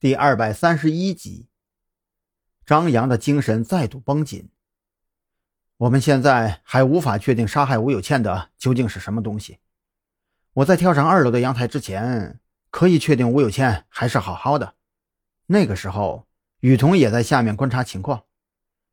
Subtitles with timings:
[0.00, 1.50] 第二百三十一集，
[2.64, 4.48] 张扬的精神再度绷紧。
[5.76, 9.58] 我们现在还无法确定杀害吴有倩的究竟是什么东西。
[10.54, 12.40] 我在跳上二楼的阳台之前，
[12.70, 14.74] 可以确定吴有倩还是好好的。
[15.48, 16.26] 那个时候，
[16.60, 18.24] 雨桐也在下面观察情况。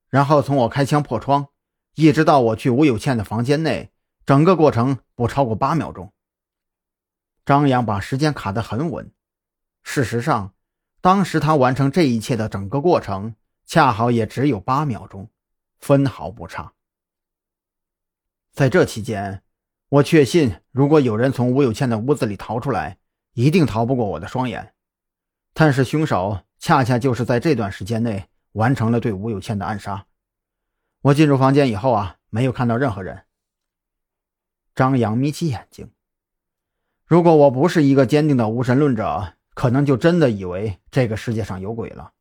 [0.10, 1.48] 然后从我开枪破窗，
[1.96, 3.94] 一直到我去吴有倩的房间内，
[4.26, 6.12] 整个过程不超过八秒钟。
[7.46, 9.10] 张扬把时间卡得很稳。
[9.86, 10.54] 事实上。
[11.00, 15.30] 当时他完成这一切的整个过程，恰好也只有八秒钟，
[15.80, 16.74] 分毫不差。
[18.52, 19.44] 在这期间，
[19.90, 22.98] 我确信，如果有人从吴有倩的屋子里逃出来，
[23.34, 24.74] 一定逃不过我的双眼。
[25.54, 30.08] 但是凶手恰恰就是在这段时间内完成了对吴有倩的暗杀。
[31.02, 33.26] 我进入房间以后啊，没有看到任何人。
[34.74, 35.92] 张扬眯起眼睛，
[37.06, 39.36] 如果我不是一个坚定的无神论者。
[39.58, 42.14] 可能就真的以为这个世界上有鬼了，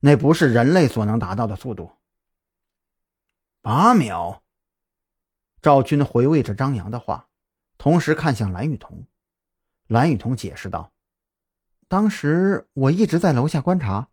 [0.00, 1.90] 那不是人类所能达到的速度。
[3.60, 4.42] 八秒。
[5.60, 7.28] 赵军回味着张扬的话，
[7.76, 9.06] 同时看向蓝雨桐。
[9.86, 10.94] 蓝雨桐解释道
[11.88, 14.08] ：“当时我一直在楼下观察，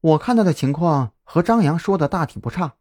[0.00, 2.74] 我看到的情况和张扬说的大体不差。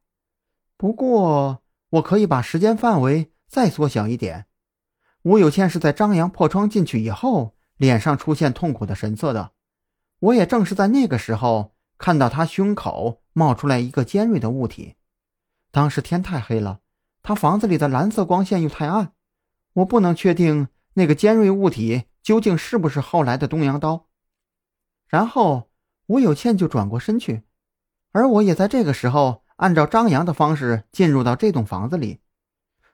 [0.77, 1.61] 不过，
[1.91, 4.47] 我可以把时间范围再缩小一点。
[5.21, 9.53] 吴有倩是在张扬破窗进去以后。”脸上出现痛苦的神色的，
[10.19, 14.97] 我也正是在那个时候看到他胸口冒出来一个尖锐的物体。
[15.71, 16.81] 当时天太黑了，
[17.23, 19.13] 他房子里的蓝色光线又太暗，
[19.73, 24.05] 我不能确定那个尖锐物体究竟是不是后来的东洋刀。
[25.07, 25.71] 然后
[26.05, 27.41] 吴有倩就转过身去，
[28.11, 32.19] 而我也在这个时候按照张扬的方式进入到这栋房子里。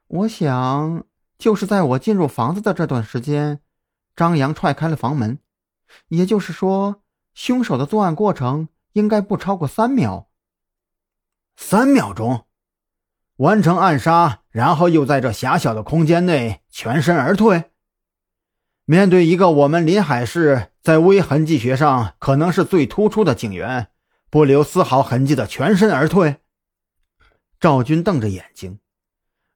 [0.08, 1.04] 我想，
[1.38, 3.60] 就是在我进入房子的这段时间。
[4.18, 5.38] 张扬踹开了房门，
[6.08, 7.04] 也就是说，
[7.36, 10.28] 凶手的作案过程应该不超过三秒。
[11.56, 12.48] 三秒钟，
[13.36, 17.66] 完成暗杀，然后又在这狭小的空间内全身而退。
[18.86, 23.90] 面对一个我们临海市在微痕迹学上可能是最突出的警员，
[24.32, 26.38] 不留丝毫痕迹的全身而退。
[27.60, 28.80] 赵军瞪着眼睛，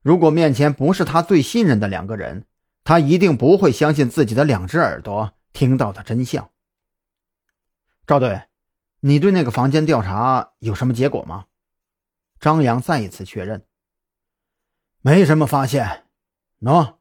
[0.04, 2.46] 如果面前不是他最信任的两个人。
[2.92, 6.52] 他一定不会相信自己的两只耳朵听到的真相。
[8.06, 8.50] 赵队，
[9.00, 11.46] 你对那个房间调查有什么结果吗？
[12.38, 13.66] 张扬再一次确认，
[15.00, 16.04] 没什么发现。
[16.60, 16.96] 喏，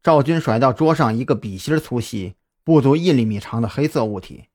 [0.00, 4.46] 赵军甩到桌上一个笔芯粗细、不足一厘米长的黑色物体，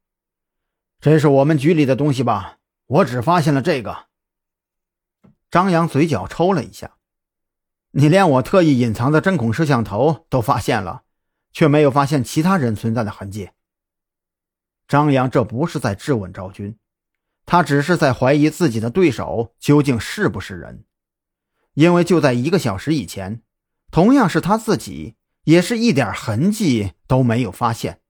[1.01, 2.59] 这是我们局里的东西吧？
[2.85, 4.05] 我只发现了这个。
[5.51, 6.95] 张扬嘴角抽了一下。
[7.95, 11.03] 你连我特意隐藏的针孔摄像头都发现了，
[11.51, 13.51] 却没有发现其他人存在的痕迹。
[14.87, 16.79] 张扬这不是在质问赵军，
[17.45, 20.85] 他只是在怀疑自己的对手究竟是不是人。
[21.75, 23.43] 因为就在一个小时以前，
[23.91, 28.01] 同样是他自己，也是一点痕迹都没有发现。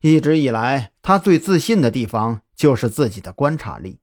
[0.00, 4.00] 一直以来，他最自信的地方就是自己的观察力。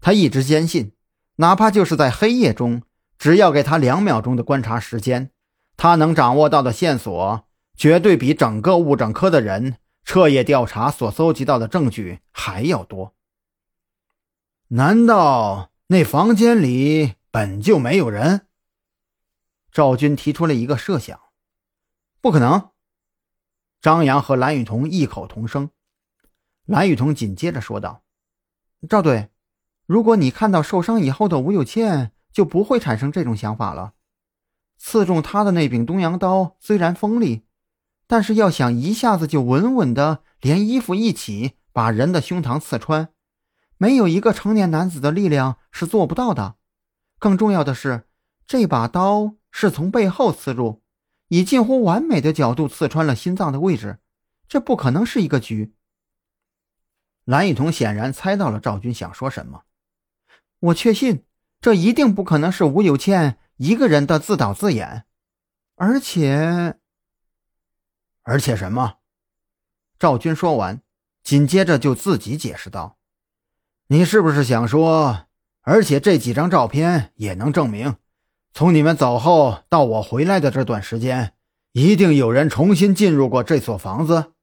[0.00, 0.92] 他一直坚信，
[1.36, 2.82] 哪怕就是在黑夜中。
[3.24, 5.30] 只要给他两秒钟的观察时间，
[5.78, 13.14] 他能掌握到的线索绝对比整个物证科的人彻夜调查所搜集到的证据还要多。
[14.68, 18.46] 难道那房间里本就没有人？
[19.72, 21.18] 赵军提出了一个设想。
[22.20, 22.72] 不可能。
[23.80, 25.70] 张扬和蓝雨桐异口同声。
[26.66, 28.02] 蓝雨桐紧接着说道
[28.86, 29.30] ：“赵队，
[29.86, 33.94] 如果你看到受伤以后的吴有倩。”就不会产生这种想法了。
[34.76, 37.46] 刺中他的那柄东洋刀虽然锋利，
[38.08, 43.10] 但是要想一下子就稳稳的连衣服一起把人的胸膛刺穿，
[43.78, 46.56] 没有一个成年男子的力量是做不到的。
[47.20, 48.08] 更重要的是，
[48.46, 50.82] 这把刀是从背后刺入，
[51.28, 54.00] 以近乎完美的角度刺穿了心脏的位置，
[54.48, 55.72] 这不可能是一个局。
[57.24, 59.62] 蓝雨桐显然猜到了赵军想说什么，
[60.58, 61.24] 我确信。
[61.64, 65.06] 这一定不可能是吴有倩一个人的自导自演，
[65.76, 66.78] 而且，
[68.22, 68.98] 而且什么？
[69.98, 70.82] 赵军说完，
[71.22, 72.98] 紧接着就自己解释道
[73.88, 75.24] ：“你是不是想说，
[75.62, 77.96] 而且这几张照片也能证明，
[78.52, 81.32] 从你们走后到我回来的这段时间，
[81.72, 84.34] 一定有人重新进入过这所房子？”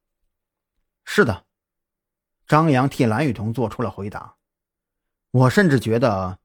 [1.05, 1.45] 是的，
[2.47, 4.37] 张扬替蓝雨桐做出了回答。
[5.29, 6.40] 我甚至觉得。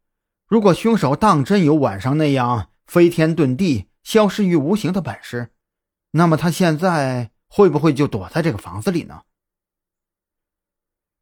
[0.47, 5.51] 如果凶手当真有晚上那样飞天遁地、消失于无形的本事，
[6.13, 9.23] 那么他现在会不会就躲在这个房子里呢？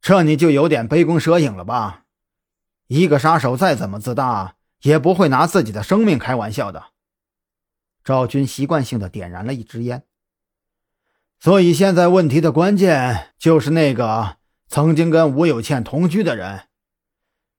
[0.03, 2.05] 这你就有点杯弓蛇影了吧？
[2.89, 6.91] 一个杀手再怎么自大，也不会拿自己的生命开玩笑的。
[8.05, 10.03] 赵军习惯性的点燃了一支烟。
[11.41, 14.37] 所以现在问题的关键就是那个
[14.69, 16.69] 曾经跟吴有倩同居的人，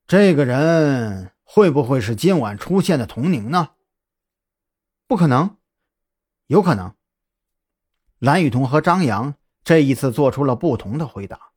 [0.05, 3.75] 这个人会不会是今晚出现的童宁呢？
[5.07, 5.57] 不可能，
[6.47, 6.93] 有可能。
[8.19, 11.51] 蓝雨桐和张扬这一次做出了不同的回答。